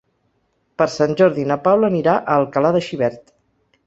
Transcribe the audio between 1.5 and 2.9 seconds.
na Paula anirà a Alcalà de